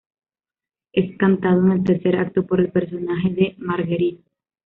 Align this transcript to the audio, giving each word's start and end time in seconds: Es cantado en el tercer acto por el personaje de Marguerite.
Es 0.93 1.15
cantado 1.15 1.61
en 1.63 1.73
el 1.73 1.83
tercer 1.83 2.15
acto 2.15 2.47
por 2.47 2.59
el 2.59 2.71
personaje 2.71 3.29
de 3.29 3.55
Marguerite. 3.59 4.23